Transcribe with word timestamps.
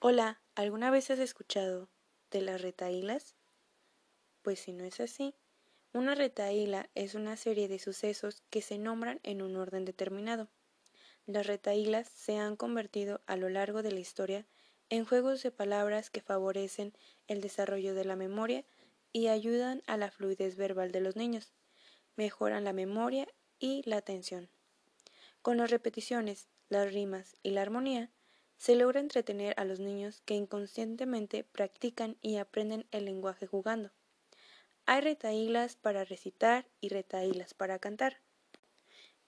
Hola, 0.00 0.40
¿alguna 0.54 0.92
vez 0.92 1.10
has 1.10 1.18
escuchado 1.18 1.88
de 2.30 2.40
las 2.40 2.62
retaílas? 2.62 3.34
Pues 4.42 4.60
si 4.60 4.72
no 4.72 4.84
es 4.84 5.00
así, 5.00 5.34
una 5.92 6.14
retaíla 6.14 6.88
es 6.94 7.16
una 7.16 7.36
serie 7.36 7.66
de 7.66 7.80
sucesos 7.80 8.44
que 8.48 8.62
se 8.62 8.78
nombran 8.78 9.18
en 9.24 9.42
un 9.42 9.56
orden 9.56 9.84
determinado. 9.84 10.50
Las 11.26 11.48
retaílas 11.48 12.08
se 12.08 12.38
han 12.38 12.54
convertido 12.54 13.22
a 13.26 13.36
lo 13.36 13.48
largo 13.48 13.82
de 13.82 13.90
la 13.90 13.98
historia 13.98 14.46
en 14.88 15.04
juegos 15.04 15.42
de 15.42 15.50
palabras 15.50 16.10
que 16.10 16.20
favorecen 16.20 16.92
el 17.26 17.40
desarrollo 17.40 17.92
de 17.92 18.04
la 18.04 18.14
memoria 18.14 18.64
y 19.10 19.26
ayudan 19.26 19.82
a 19.88 19.96
la 19.96 20.12
fluidez 20.12 20.56
verbal 20.56 20.92
de 20.92 21.00
los 21.00 21.16
niños, 21.16 21.54
mejoran 22.14 22.62
la 22.62 22.72
memoria 22.72 23.26
y 23.58 23.82
la 23.84 23.96
atención. 23.96 24.48
Con 25.42 25.56
las 25.56 25.72
repeticiones, 25.72 26.50
las 26.68 26.92
rimas 26.92 27.34
y 27.42 27.50
la 27.50 27.62
armonía, 27.62 28.12
se 28.58 28.74
logra 28.74 29.00
entretener 29.00 29.54
a 29.56 29.64
los 29.64 29.78
niños 29.78 30.20
que 30.24 30.34
inconscientemente 30.34 31.44
practican 31.44 32.16
y 32.20 32.36
aprenden 32.36 32.86
el 32.90 33.04
lenguaje 33.04 33.46
jugando. 33.46 33.90
Hay 34.84 35.00
retaílas 35.00 35.76
para 35.76 36.04
recitar 36.04 36.66
y 36.80 36.88
retaílas 36.88 37.54
para 37.54 37.78
cantar. 37.78 38.18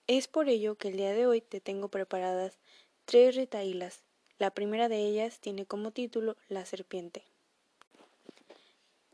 Es 0.07 0.27
por 0.27 0.49
ello 0.49 0.75
que 0.75 0.89
el 0.89 0.97
día 0.97 1.13
de 1.13 1.27
hoy 1.27 1.41
te 1.41 1.61
tengo 1.61 1.87
preparadas 1.87 2.59
tres 3.05 3.35
retaílas. 3.35 4.03
La 4.37 4.51
primera 4.51 4.89
de 4.89 4.97
ellas 4.97 5.39
tiene 5.39 5.65
como 5.65 5.91
título 5.91 6.35
La 6.49 6.65
serpiente. 6.65 7.23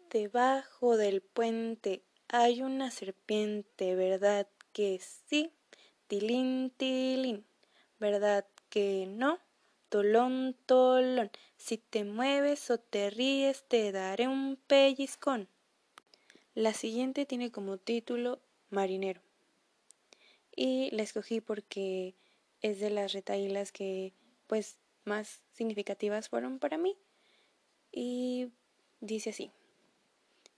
Debajo 0.09 0.97
del 0.97 1.21
puente 1.21 2.01
hay 2.29 2.61
una 2.61 2.91
serpiente, 2.91 3.95
¿verdad 3.95 4.47
que 4.71 4.99
sí? 4.99 5.51
Tilín, 6.07 6.71
tilín, 6.77 7.45
¿verdad 7.99 8.45
que 8.69 9.05
no? 9.09 9.39
Tolón, 9.89 10.55
tolón, 10.65 11.31
si 11.55 11.77
te 11.77 12.03
mueves 12.03 12.69
o 12.71 12.77
te 12.77 13.09
ríes 13.09 13.63
te 13.67 13.91
daré 13.93 14.27
un 14.27 14.57
pellizcón. 14.67 15.47
La 16.55 16.73
siguiente 16.73 17.25
tiene 17.25 17.51
como 17.51 17.77
título 17.77 18.41
Marinero. 18.69 19.21
Y 20.55 20.89
la 20.91 21.03
escogí 21.03 21.39
porque 21.39 22.15
es 22.61 22.79
de 22.79 22.89
las 22.89 23.13
retaílas 23.13 23.71
que 23.71 24.13
pues 24.47 24.77
más 25.05 25.41
significativas 25.53 26.29
fueron 26.29 26.59
para 26.59 26.77
mí. 26.77 26.97
Y 27.91 28.51
dice 28.99 29.29
así. 29.29 29.51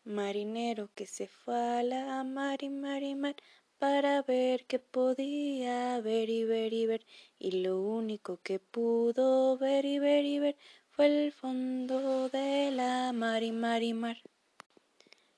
Marinero 0.06 0.90
que 0.96 1.06
se 1.06 1.28
fue 1.28 1.56
a 1.56 1.84
la 1.84 2.24
mar 2.24 2.64
y 2.64 2.70
mar 2.70 3.04
y 3.04 3.14
mar 3.14 3.36
para 3.80 4.22
ver 4.22 4.66
qué 4.66 4.78
podía 4.78 6.00
ver 6.02 6.30
y 6.30 6.44
ver 6.44 6.74
y 6.74 6.86
ver, 6.86 7.06
y 7.40 7.64
lo 7.64 7.82
único 7.82 8.40
que 8.44 8.60
pudo 8.60 9.58
ver 9.58 9.86
y 9.86 10.00
ver 10.00 10.26
y 10.26 10.40
ver 10.40 10.58
fue 10.90 11.06
el 11.08 11.32
fondo 11.32 12.30
de 12.30 12.72
la 12.72 13.14
mar 13.14 13.42
y 13.42 13.52
mar 13.54 13.82
y 13.82 13.94
mar. 13.94 14.18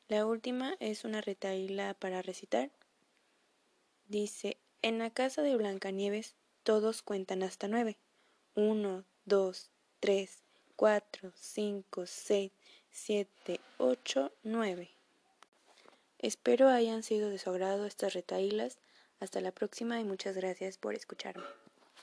La 0.07 0.25
última 0.25 0.75
es 0.79 1.05
una 1.05 1.21
retaíla 1.21 1.93
para 1.93 2.21
recitar. 2.21 2.71
Dice, 4.07 4.57
en 4.81 4.97
la 4.97 5.11
casa 5.11 5.41
de 5.43 5.55
Blancanieves 5.55 6.35
todos 6.63 7.03
cuentan 7.03 7.43
hasta 7.43 7.67
nueve. 7.67 7.97
Uno, 8.55 9.05
dos, 9.23 9.69
tres, 9.99 10.43
cuatro, 10.75 11.31
cinco, 11.35 12.05
seis, 12.07 12.51
siete, 12.89 13.61
ocho, 13.77 14.33
nueve. 14.43 15.00
Espero 16.21 16.69
hayan 16.69 17.01
sido 17.01 17.31
de 17.31 17.39
su 17.39 17.49
agrado 17.49 17.87
estas 17.87 18.13
retaílas. 18.13 18.77
Hasta 19.19 19.41
la 19.41 19.51
próxima 19.51 19.99
y 19.99 20.03
muchas 20.03 20.35
gracias 20.35 20.77
por 20.77 20.93
escucharme. 20.93 21.43